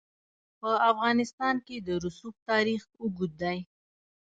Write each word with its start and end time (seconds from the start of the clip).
په 0.59 0.69
افغانستان 0.91 1.55
کې 1.65 1.75
د 1.87 1.89
رسوب 2.03 2.35
تاریخ 2.49 2.81
اوږد 3.01 3.31
دی. 3.41 3.57